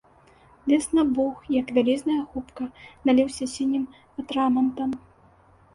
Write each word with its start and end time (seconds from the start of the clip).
Лес 0.71 0.85
набух, 0.99 1.35
як 1.59 1.67
вялізная 1.75 2.17
губка, 2.33 2.67
наліўся 3.11 3.45
сінім 3.55 3.85
атрамантам. 4.23 4.99